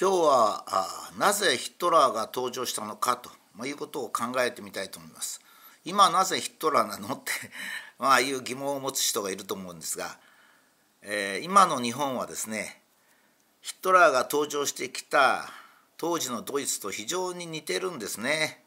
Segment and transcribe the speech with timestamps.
[0.00, 0.64] 今日は
[1.18, 5.42] なぜヒトラーが登場したのかと、いうことを考えてみたいと思います。
[5.84, 7.32] 今なぜヒトラーなのって
[8.00, 10.18] まあいう疑問を持つ人がいると思うんですが、
[11.02, 12.82] えー、今の日本はですね
[13.60, 15.52] ヒトラーが登場してきた
[15.98, 18.64] 当時のドイツと非常に似てるんですね。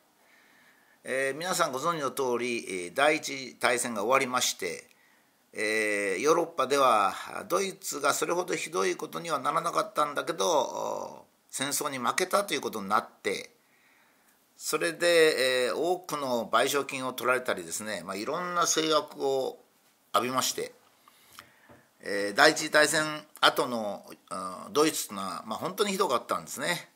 [1.04, 4.88] えー、皆さんご存知の通り第一大戦が終わりまして
[5.56, 7.14] えー、ヨーロッパでは
[7.48, 13.52] ドイツがそれほどひどいことにはならなかったんだけど戦争に負けたということになって
[14.58, 19.60] それで、えー、多くの賠償金を取られたりですね、まあ、いろんな制約を
[20.14, 20.74] 浴びまして、
[22.02, 23.04] えー、第一次大戦
[23.42, 24.04] 後の、
[24.66, 26.90] うん、ドイツというのは、まあ、本当にひどかったんですね。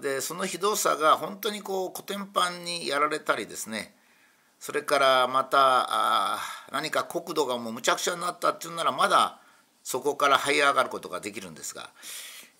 [0.00, 3.92] でそのひどさが本当にこうコテンパンにやられたりですね
[4.60, 6.38] それからまた
[6.70, 9.38] 何か国土がもうむちゃくちゃになったっていうならまだ
[9.82, 11.88] そこから這い上がることができるんですが、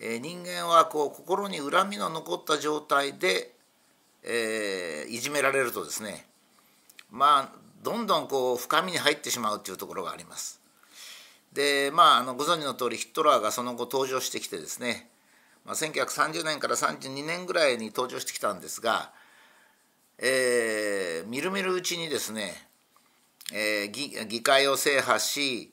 [0.01, 3.52] えー、人間はこう心に恨みの残った状態で、
[4.24, 6.24] えー、いじめられるとですね
[7.11, 10.59] まあどんどんこう深みに入ってしまうというところがあります。
[11.52, 15.11] でまああのご存知の通りヒットラーがその後登場してきてですね、
[15.67, 19.11] まあ、1930年から32年ぐらいに登場してきたんですが
[20.23, 22.52] えー、みるみるうちにですね、
[23.54, 25.73] えー、議議会を制覇し、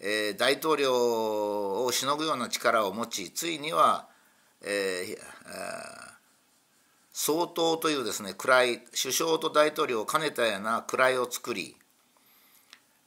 [0.00, 4.06] えー、大統領をしのぐような力を持ちついには、
[4.62, 5.16] えー、
[7.10, 11.74] 総統というですね位首相と大統領を兼ねたような位を作り、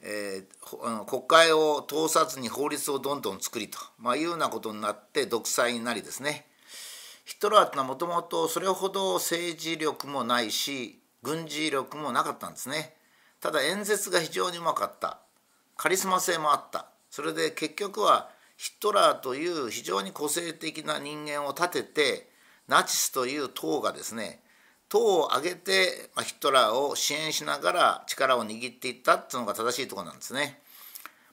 [0.02, 6.46] えー、国会を通さずに法律をどんどん作りと、まあ、いうようなことになって独裁になりですね。
[7.24, 12.94] ヒトラーというのはもともとそれほど政治力もないし軍事力もなかったんですね。
[13.40, 15.18] ただ演説が非常にうまかった。
[15.76, 16.86] カリスマ性もあった。
[17.10, 22.28] それで結局はヒトラーという非常に個性的な人間を立てて
[22.68, 24.40] ナチスという党がですね
[24.88, 30.60] 党を挙げて、ヒトラーを支援しながら力を握っていったっていうのが正しいところなんですね。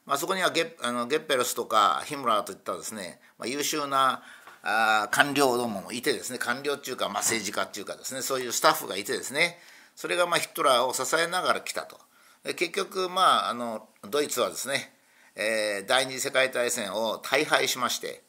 [0.05, 4.23] まあ、そこにはゲあのゲッペルスとかヒムラーといったですね、まあ、優秀な
[4.63, 9.57] あ官僚どももいてですね官僚っていうか、まあ、政治家っていうかですねそういうスタッフがいてですね
[9.95, 11.99] それがまあヒトラーを支えながら来たと。
[12.43, 14.91] 結局まああのドイツはですね、
[15.35, 18.23] えー、第二次世界大戦を大敗しまして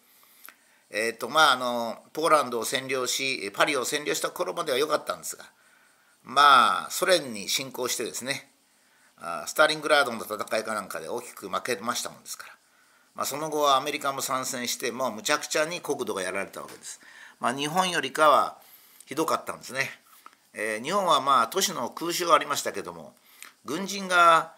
[0.94, 5.44] えーとまあ、あのポーランドを占領しパリを占領した頃までは良かったんですが
[6.22, 8.50] まあソ連に侵攻してですね
[9.46, 12.61] スターリングラードの戦いかなんかで大きく負けましたもんですから。
[13.14, 17.00] まあ、その後はアメリカも参戦してもうむちゃくちゃに国土がやられたわけです。
[17.40, 18.56] まあ、日本よりかは
[19.04, 19.90] ひどかったんですね。
[20.54, 23.14] えー、日本はまあ都市の空襲はありましたけども
[23.64, 24.52] 軍人が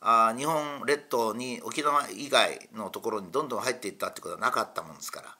[0.00, 5.36] あ日本列島に沖縄以外のところにどんどん入っていったってことはなかったもんですから、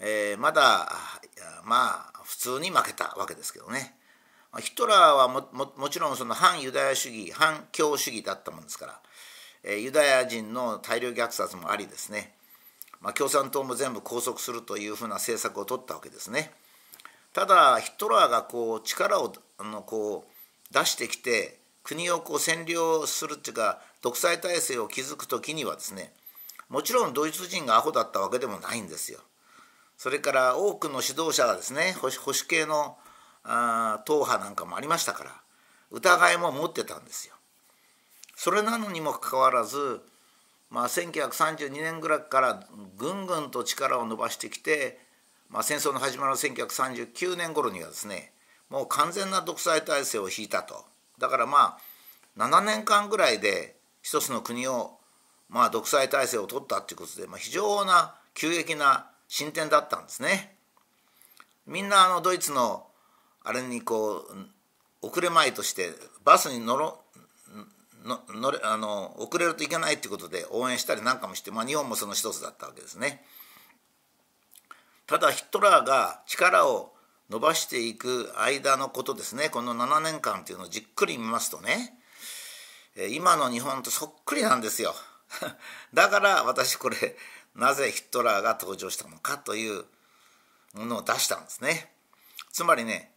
[0.00, 0.92] えー、まだ
[1.64, 3.94] まあ普通に負けたわけですけどね。
[4.58, 9.00] ヒトラーはもももちろんその反ユダヤ主義反共主義だったもんですから
[9.64, 12.32] ユダヤ人の大量虐殺もありですね、
[13.00, 16.52] まあ、共産党も全部拘束するというふうな政策を取ったわけですね。
[17.32, 26.12] ただヒトラーがこう力をあのこう出してきて国をこう占領するっていうか独裁体制を築く時にはですね
[26.68, 29.20] もちろんドイツ人がアホだったわけでもないんですよ。
[29.96, 32.96] それから多くの指導者がですね保守系の
[33.44, 35.42] あ党派なんかもありましたから
[35.90, 37.34] 疑いも持ってたんですよ。
[38.42, 40.00] それなのにもかかわらず、
[40.70, 44.98] まあ、1932年ぐらいからぐんぐんと力を伸ばしてきて、
[45.50, 48.32] まあ、戦争の始まる1939年頃にはですね
[48.70, 50.86] もう完全な独裁体制を敷いたと
[51.18, 51.76] だからま
[52.38, 54.92] あ7年間ぐらいで一つの国を、
[55.50, 60.54] まあ、独裁体制を取ったっていうことで、まあ、非常な急激な進展だったんですね。
[61.66, 62.86] みんなあのドイツの
[63.44, 64.26] あれにこ
[65.02, 65.90] う遅れまいとして
[66.24, 67.02] バスに乗ろ
[68.04, 73.24] ののれあの遅れるといけないっていうことで応援したりなんかもして、まあ、日本もその一つだったわけですね。
[75.06, 76.92] ただヒトラーが力を
[77.30, 81.94] 伸ばしていく間のことですねこの7年間っていうのをじっくり見ますとね
[83.10, 84.94] 今の日本とそっくりなんですよ。
[85.94, 87.16] だから私これ
[87.54, 89.84] なぜヒトラーが登場したのかという
[90.74, 91.94] ものを出したんですね。
[92.52, 93.14] つまりね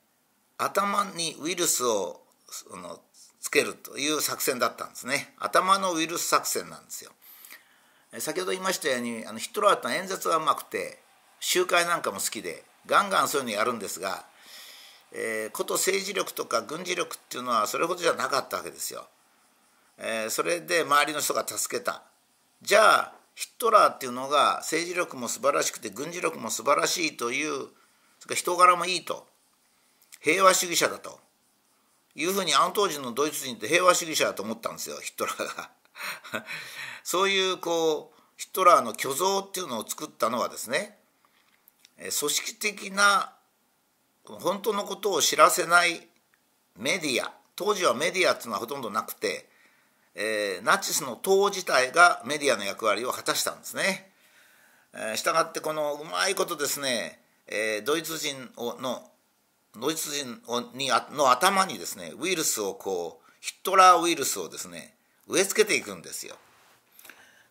[0.58, 3.02] 頭にウイルスをその
[3.44, 5.34] つけるという作戦だったんですね。
[5.38, 7.12] 頭のウイルス作戦なんですよ。
[8.20, 11.00] 先ほど言いましたようにあのヒトラーって演説がうまくて
[11.42, 14.26] 集会なんかも好きでガンガンそういうのやるんですが、
[15.12, 19.08] えー、こと政治力とか軍事力っていうのはそれほどじゃなかったわけですよ、
[19.98, 22.04] えー、それで周りの人が助けた。
[22.62, 27.72] じゃあヒットラーっていうのが政治力も素晴らしくて軍事力も素晴らしいというそれか
[28.30, 29.28] ら人柄もいいと。
[30.22, 31.20] 平和主義者だと。
[32.16, 35.70] いうふうにあの当時のドイツ人って平和主義者だと思ったんですよヒットラーが
[37.04, 41.00] そういうこうヒットラーの虚像っていうのを作ったのはですね
[41.98, 43.34] 組織的な
[44.24, 46.08] 本当のことを知らせない
[46.78, 49.48] メディア当時はメディアっていうのはほとんどなくて、
[50.16, 54.12] えー、ナチスの党自体がメディアの役割を果たしたんですね。
[54.94, 59.08] えー、したがってこのうまいことですね、えー、ドイツ人の
[59.80, 60.42] ドイツ人
[60.76, 64.94] にの頭にですねウイルスをこうヒットラーウイルスをですね
[65.28, 66.36] 植え付けていくんですよ。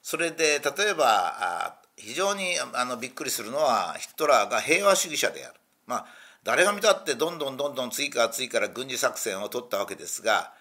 [0.02, 5.54] それで例えば非常にあのびっくりするのはヒットラーが平和主義者である。
[5.86, 6.06] まあ
[6.44, 10.52] 誰が見たってどんどんどんどん次から次から軍事作戦を取ったわけですが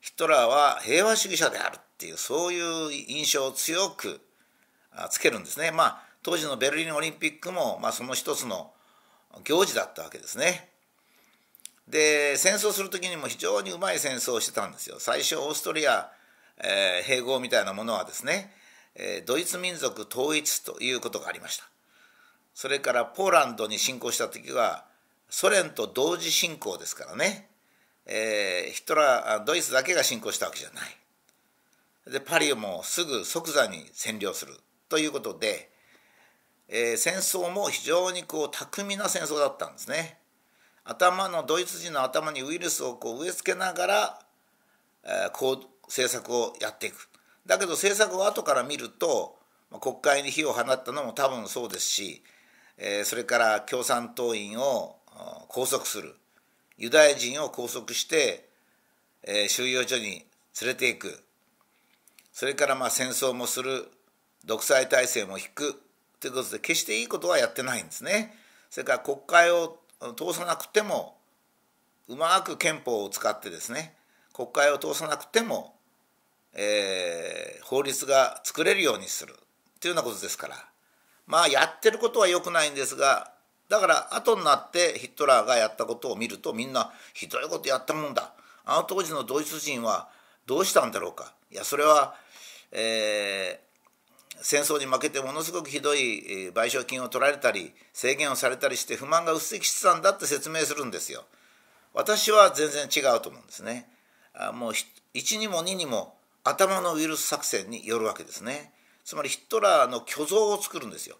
[0.00, 4.20] ヒトラーは平和主義者であるっていうそういう印象を強く
[5.10, 5.70] つけるんですね。
[5.70, 8.72] まあ当時のベルリンオリンピックも、まあ、その一つの
[9.44, 10.71] 行事だったわけですね。
[11.88, 14.96] で戦争する時にも非常にうまい戦争をしてたんですよ。
[14.98, 16.10] 最初オーストリア、
[16.58, 18.52] えー、併合みたいなものはですね、
[18.94, 21.64] えー、ドイツ民族統一ということがありました。
[22.54, 24.84] それからポーランドに侵攻した時は
[25.28, 27.48] ソ連と同時進行ですからね、
[28.06, 32.12] えー、ヒトラードイツだけが侵攻したわけじゃない。
[32.12, 34.54] でパリをもすぐ即座に占領する
[34.88, 35.70] ということで、
[36.68, 40.18] えー、戦争も非常にこう巧みな戦争だったんですね。
[40.84, 44.18] 頭のドイツ人の頭にウイルスをこう植え付けながら、
[45.04, 47.08] えー、こう政策をやっていく。
[47.46, 49.36] だけど政策を後から見ると
[49.70, 52.22] まあ国会に火を放ったのも多分そうですし、
[52.78, 54.96] えー、それから共産党員を
[55.48, 56.14] 拘束する
[56.78, 58.48] ユダヤ人を拘束して、
[59.22, 60.24] えー、収容所に
[60.60, 61.22] 連れていく
[62.32, 63.88] それからまあ戦争もする
[64.44, 65.80] 独裁体制も引く
[66.20, 68.34] ということで決していいことはやってないんですね。
[68.70, 69.78] それから国会を
[70.16, 71.16] 通さなくても
[72.08, 73.94] うまく憲法を使ってですね
[74.32, 75.74] 国会を通さなくても、
[76.54, 79.34] えー、法律が作れるようにする。
[79.80, 80.56] というようなことですから。
[81.26, 83.32] まあやってることは良くないんですが
[83.68, 88.32] だから後になってヒットラーがやったことを見るとみんなひどいことやったもんだ。
[88.64, 90.08] あの当時のドイツ人は
[90.46, 91.32] どうしたんだろうか。
[91.50, 92.14] いやそれは、
[92.70, 93.71] えー、
[94.42, 101.24] 戦争に負けてものすごくひどい賠償金を取られたり制限をされたりして不満が鬱積してたんだって説明するんですよ。
[101.94, 103.88] 私は全然違うと思うんですね。
[104.54, 104.72] もう
[105.14, 108.72] 1にも2にも頭のウイルス作戦によるわけですね。
[109.04, 111.16] つまりヒットラーの虚像を作るんですよ。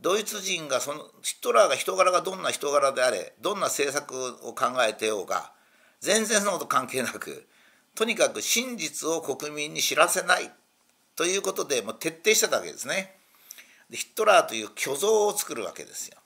[0.00, 4.14] ドイツ人がそのヒットラーが人柄がどんな人柄であれどんな政策
[4.46, 5.52] を考えてようが
[6.00, 7.46] 全然そのこと関係なく
[7.94, 10.50] とにかく真実を国民に知らせない
[11.16, 13.16] ということでもう徹底してたわけですね。
[13.90, 16.16] でヒットラーという虚像を作るわけですよ。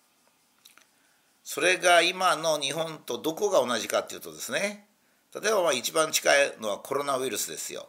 [1.44, 4.86] それが今の日本とどこが同じかっていうとですね
[5.34, 7.88] 例えばまあ一番近いのはコロナウイルスですよ。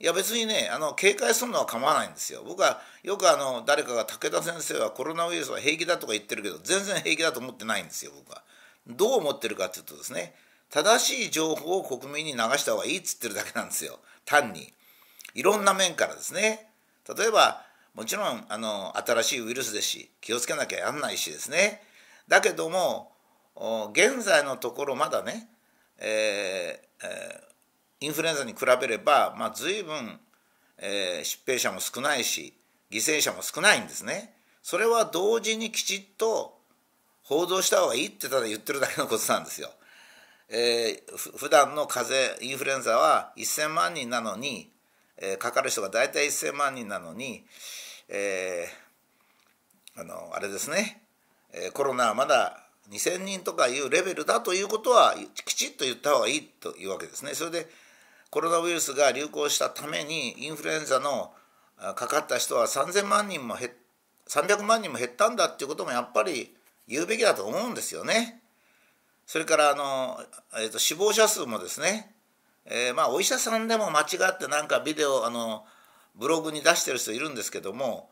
[0.00, 8.42] いや別にねあの警戒するのは構わないんですよ僕はよくあの誰かが武田先生はコロナウイルスは平気だとか言ってるけど全然平気だと思ってないんですよ僕は
[8.88, 10.34] どう思ってるかっていうとですね
[10.70, 14.72] 正しい情報を国民に流した方がいいっつってるだけなんですよ単に
[15.34, 16.68] いろんな面からですね
[17.16, 17.62] 例えば
[17.94, 21.82] もちろんあの新しいウイルスですし気をつけなきゃやんないしですね
[22.28, 23.12] だけども
[23.92, 25.48] 現在のところまだね、
[25.98, 27.50] えーえー
[28.02, 30.18] インフルエンザに比べれば、まあ、随分、
[30.78, 32.54] えー、疾病者も少ないし
[32.90, 34.34] 犠牲者も少ないんですね。
[34.62, 36.58] それは同時にきちっと
[37.22, 39.70] 報道した方がいいってただ言ってるだけのことなんですよ。
[40.48, 44.72] えー、普段の風邪インフルエンザは1,000万人なのに、
[45.20, 47.44] えー、かかる人が大体1,000万人なのに、
[48.08, 51.02] えー、あのあれですね、
[51.52, 57.34] えー、コロナはまだ2,000人とかいうレベルだということはきちっと言った方がいいというわけですね。
[57.34, 57.68] それで
[58.30, 61.32] コロナウイルスが流行したためにインフルエンザの
[61.78, 63.70] かかった人は3,000万人も減
[64.28, 66.54] 300万人も減ったんだっていうこともやっぱり
[66.86, 68.40] 言うべきだと思うんですよね。
[69.26, 70.20] それからあの、
[70.54, 72.14] えーと、死亡者数もですね、
[72.66, 75.64] えー、まあお医者さんでも間違ってなんかビデオあの
[76.14, 78.10] ブログに出してる人いるんですけども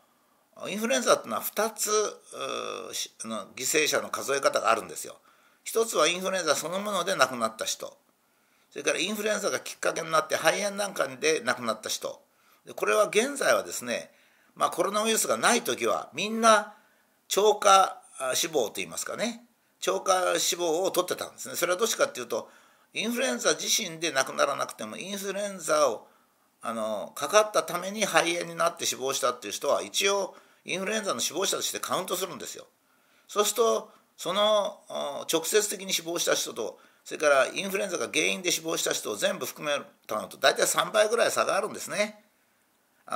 [0.66, 1.88] インフルエンザっていうのは2つ
[3.24, 5.16] の犠牲者の数え方があるんですよ。
[5.62, 7.96] 一つはインフルエンザそのもので亡くなった人。
[8.70, 12.20] それからインフルエンザがきっかけになって肺炎なんかで亡くなった人。
[12.74, 14.10] これは現在はですね、
[14.56, 16.74] まあ、コロナウイルスがない時はみんな
[17.28, 18.02] 超過
[18.34, 19.44] 死亡といいますかね。
[19.78, 21.54] 超過死亡を取ってたんですね。
[21.54, 22.50] それはどっちかっていうと
[22.94, 26.06] インフルエンザ自身で亡くならなくてもインフルエンザを
[26.60, 32.66] あのかかったために肺炎になって死亡したっていう人は一応インフルエンザの死亡者としてカウントするんですよ。
[33.28, 34.80] そうするとその
[35.32, 42.22] 直接的に死亡した人とそれからインフルエンザが原因で死亡した人を全部含めたのと大体3倍ぐらい差があるんですね。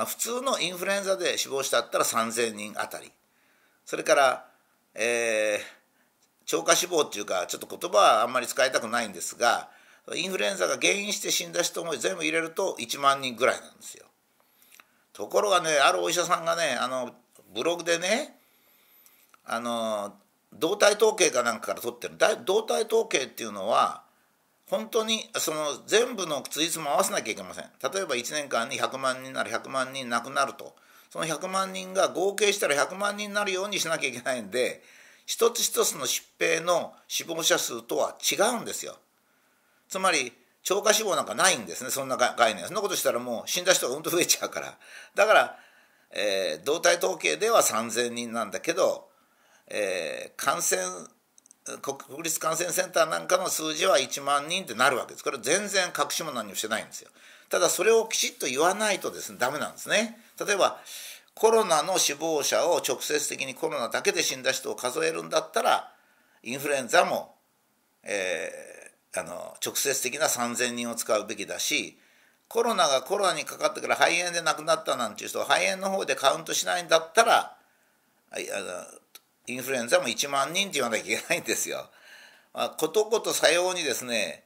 [0.07, 3.11] 普通のインフルエンザで死亡したったら3,000人あたり
[3.85, 4.45] それから、
[4.95, 5.82] えー、
[6.45, 9.69] 超過死亡っていうかちょっと言葉はあんまり使いたくないんですが
[10.15, 14.05] インフルエンザが原因して死んだ人も全部入れると1万人ぐらいなんですよ。
[15.13, 17.11] ところがねあるお医者さんがねあの
[17.53, 18.35] ブログでね
[19.45, 20.13] あの
[20.53, 22.15] 動体統計かなんかから取ってる。
[22.45, 24.03] 動体統計っていうのは
[24.69, 27.65] 本当にその全部のついつも合わせなきゃいけません。
[27.93, 30.75] 例えば1年間に100万人なら100万人亡くなると。
[31.09, 34.81] その100万人が合計したら100万人になるようにしなきゃいけないんで
[35.25, 38.97] 一つ一つの疾病の死亡者数とは違うんですよ。
[39.87, 42.65] つまり超過死亡なんかないんですねそんな概念。
[42.65, 44.77] そんなことしたらもう死んだ人がうんと増えちゃうから。
[45.15, 45.57] だから、
[46.11, 49.13] えー、動体統計では3,000人なんだけど
[49.67, 50.81] えー、感染
[51.81, 55.23] 国立感染センターなんかの数字は1万人ってなるわけです。
[55.23, 57.09] これ全然隠しも何もしてないんですよ。
[57.49, 60.17] ただそれをきちっと言わないとですねダメなんですね。
[60.45, 60.79] 例えば
[61.35, 65.91] コロナの死亡者を直接的にコロナだけで死んだ人を数えるんだったら
[66.43, 67.35] インフルエンザも、
[68.03, 71.97] えー、あの直接的な3,000人を使うべきだし
[72.47, 77.57] コロナがコロナにかかってから肺炎で亡くなったなんていう人は肺炎の方でカウントしないんだったら
[78.31, 78.41] あの
[79.47, 81.89] インフルエンザも1万人って言わなきゃいけないんですよ。
[82.53, 84.43] まあ、ことことさようにですね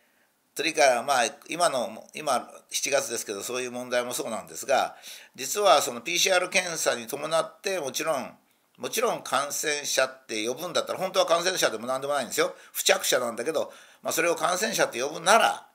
[0.57, 4.95] それからまあ今の今7月ですけどそういう問題もそうなんですが
[5.35, 8.31] 実はその PCR 検査に伴ってもちろん
[8.79, 13.71] もちろん感染者って呼ぶんだったら本当は感染者でも何でもないんですよ付着者なんだけど、
[14.01, 15.67] まあ、それを感染者って呼ぶなら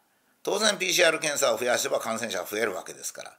[0.42, 3.32] 当然 PCR 検査を増やせば感染者が増えるわけですから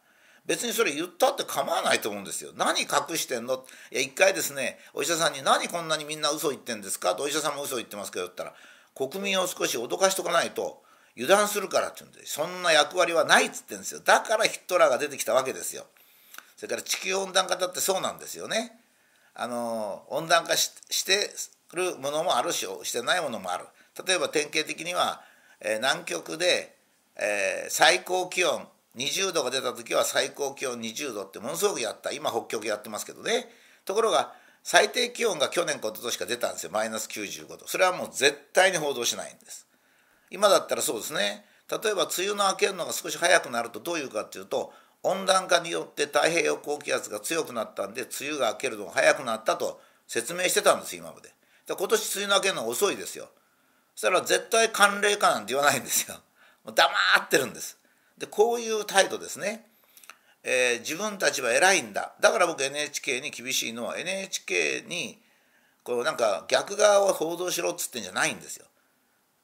[0.45, 2.51] 別にそれ言ったって構わないと思うんですよ。
[2.55, 3.65] 何隠してんの？
[3.91, 8.53] いや一回ですねお医者さんに「何こんなにみんな嘘言ってんですか?」とお医者さんも嘘言ってますけど言ったら
[8.95, 10.82] 国民を少し脅かしとかないと
[11.15, 14.01] 油断するからって言うんでそんな役割はないっつってんですよ。
[14.03, 15.85] だからヒットラーが出てきたわけですよ。
[16.55, 18.79] それから地球温暖化だってそうなんですよね。
[19.35, 21.29] あの温暖化して
[21.73, 23.65] るものもあるししてないものもある。
[24.05, 25.21] 例えば典型的には、
[25.59, 26.75] えー、南極で、
[27.15, 32.11] えー、最高気温20度が出た時は最高気温20度ってものすごくやった。
[32.11, 33.49] 今北極やってますけどね。
[33.85, 36.71] ところが最低気温が去年か一昨年か出たんですよ。
[36.71, 37.67] マイナス95度。
[37.67, 39.67] それはもう絶対に報道しないんです。
[40.33, 41.45] 今だったらそうですね。
[41.69, 44.73] 例えば梅雨の明けるのが少し早くなるとどういうかっていうと
[45.03, 51.29] 温暖化によって太平洋高気圧が強くなったんで梅雨が明けるのが早くなったと説明してたんです今まで。
[51.67, 53.29] で今年梅雨の明けるのが遅いですよ。
[53.93, 56.19] そしたら絶対寒冷化なんて言わないんですよ。
[56.65, 57.77] 黙ってるんです。
[58.17, 59.69] でこういう態度ですね、
[60.41, 62.15] えー、自分たちは偉いんだ。
[62.19, 65.21] だから僕 NHK に厳しいのは NHK に
[65.83, 68.65] こうなんか逆側を報道しろっつってんじゃないんですよ。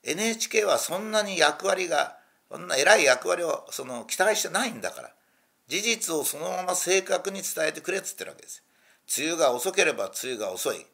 [0.03, 2.17] NHK はそんなに役割が
[2.51, 5.11] そんな偉い役割をその期待してないんだから
[5.67, 8.63] 事実をそのまま正確に伝えてくれっつってるわけです。
[9.17, 10.85] 梅雨が遅ければ梅雨が遅い。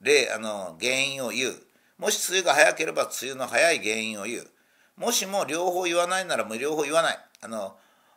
[0.00, 1.54] 例あの原因を言う。
[1.98, 4.46] もし梅雨が早ければ梅雨の早い原因を言う。
[4.96, 7.18] もしも両方言わないならもう両方言わない。
[7.40, 7.76] あの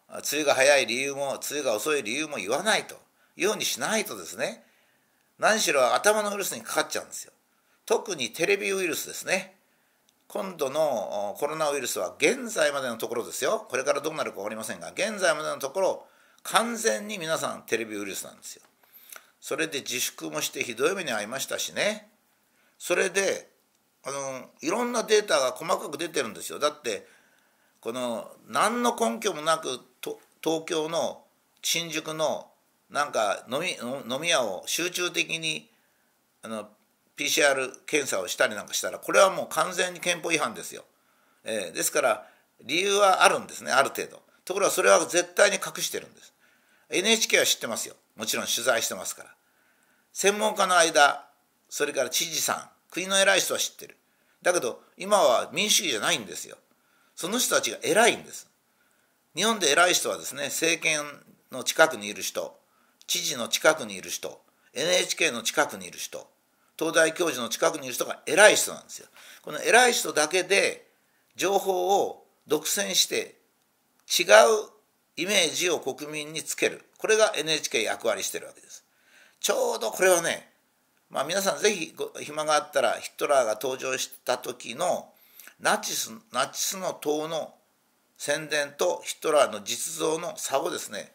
[0.09, 2.95] 梅雨が早い理由も梅雨が遅い理由も言わないと。
[3.35, 4.63] ようにしないとですね。
[5.37, 7.31] 何しろ頭のウイルスにかかっちゃうんですよ。
[7.85, 9.58] 特にテレビウイルスですね。
[10.29, 13.65] 今度のコロナウイルスは現在までのところですよ。
[13.67, 16.05] これからどうなるか分かりませんが現在までのところ
[16.43, 18.61] 完全に皆さんテレビウイルスなんですよ。
[19.41, 22.11] それで自粛もしてひどい目に遭いましたしね。
[22.77, 23.49] それで
[24.05, 26.59] あのいろんなデータが細かく出てるんですよ。
[26.59, 27.07] だって
[27.81, 29.79] この何の根拠もなく
[30.43, 31.23] 東京の
[31.63, 32.51] 新宿の
[32.91, 33.69] なんか飲み
[34.13, 35.71] 飲み屋を集中的に
[36.43, 36.69] あの
[37.19, 40.85] PCR 検査をしたりなんかしたらこれはもう完全に憲法違反ですよ。
[41.43, 42.27] えー、ですから
[42.63, 44.21] 理由はあるんですねある程度。
[44.45, 46.33] ところがそれは絶対に隠してるんです。
[46.89, 49.29] NHK は知ってますよもちろん取材してますから。
[50.13, 51.25] 専門家の間
[51.69, 53.97] それから知事さん国の偉い人は知ってる
[54.41, 56.57] だけど今は民主主義じゃないんですよ
[57.15, 58.49] その人たちが偉いんです
[59.35, 60.99] 日本で偉い人はですね政権
[61.51, 62.57] の近くにいる人
[63.07, 64.41] 知事の近くにいる人
[64.73, 66.27] NHK の近くにいる人
[66.79, 69.07] 東大教授の近くにいる人が偉い人なんですよ。
[69.41, 70.87] この偉い人だけで
[71.35, 73.35] 情報を独占して
[74.07, 74.25] 違う
[75.17, 76.85] イメージを国民につける。
[76.97, 78.85] これが NHK 役割してるわけです。
[79.41, 80.49] ちょうどこれはね
[81.09, 85.09] まあ、皆さんぜひ暇があったらヒットラーが登場した時の
[85.59, 87.55] ナチスナチスの党の
[88.17, 91.11] 宣伝とヒットラーの実像の差をですね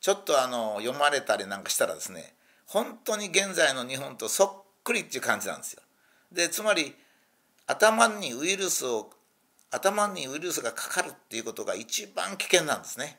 [0.00, 2.32] ちょっとあの読まれたりなんかしたらですね
[2.66, 5.82] 本当に現在の日本とそっくりっていう感じなんですよ。
[6.30, 6.94] でつまり
[7.66, 9.10] 頭にウイルスを
[9.70, 13.18] 頭にウイルスがかかるっていうことが一番危険なんですね。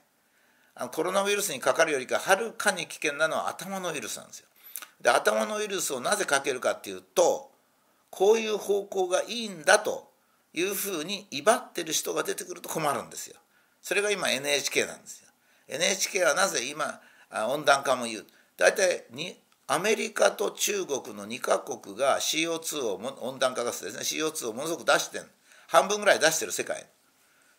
[0.73, 4.47] あのコロナウイルスにかかるよりかはるかに危険なのは頭のウイルスなんですよ。
[5.01, 7.51] で頭のウイルスをなぜかけるかっていうと
[8.09, 10.11] こういう方向がいいんだと
[10.53, 13.35] いうふうに威張ってる人が出てくると困るんですよ。
[13.81, 15.27] それが今 NHK なんですよ。
[15.67, 17.01] NHK はなぜ今
[17.49, 19.05] 温暖化も言う大体
[19.67, 24.03] アメリカと中国の2カ国が CO2 を温暖化ガスですね。
[24.03, 25.25] CO2 をものすごく出してる
[25.67, 26.85] 半分ぐらい出してる世界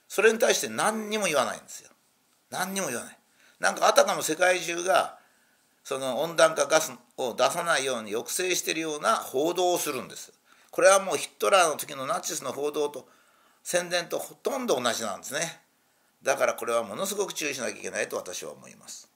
[0.08, 1.90] それに対して何にも言わないんですよ。
[2.50, 3.18] 何にも言わない。
[3.60, 5.18] なんかあたかも世界中が
[5.84, 10.32] その温暖化ガスを出さないように抑制しているような報道をするんです。
[10.70, 13.06] これはもうヒットラーの時のナチスの報道と
[13.62, 15.60] 宣伝とほとんど同じなんですね。
[16.22, 19.07] だからこれはものすごく注意しなきゃいけないと私は思います。